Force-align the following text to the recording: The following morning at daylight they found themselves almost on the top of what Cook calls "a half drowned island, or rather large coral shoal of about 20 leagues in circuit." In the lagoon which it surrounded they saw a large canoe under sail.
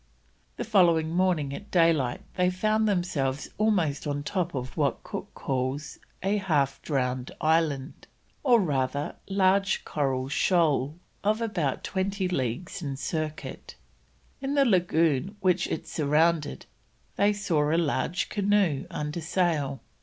The 0.57 0.63
following 0.63 1.11
morning 1.11 1.53
at 1.53 1.69
daylight 1.69 2.21
they 2.35 2.49
found 2.49 2.87
themselves 2.87 3.51
almost 3.59 4.07
on 4.07 4.17
the 4.17 4.23
top 4.23 4.55
of 4.55 4.75
what 4.75 5.03
Cook 5.03 5.31
calls 5.35 5.99
"a 6.23 6.37
half 6.37 6.81
drowned 6.81 7.29
island, 7.39 8.07
or 8.41 8.59
rather 8.59 9.17
large 9.29 9.85
coral 9.85 10.27
shoal 10.27 10.95
of 11.23 11.39
about 11.39 11.83
20 11.83 12.27
leagues 12.29 12.81
in 12.81 12.97
circuit." 12.97 13.75
In 14.41 14.55
the 14.55 14.65
lagoon 14.65 15.37
which 15.39 15.67
it 15.67 15.85
surrounded 15.87 16.65
they 17.15 17.31
saw 17.31 17.71
a 17.71 17.77
large 17.77 18.27
canoe 18.29 18.87
under 18.89 19.21
sail. 19.21 19.81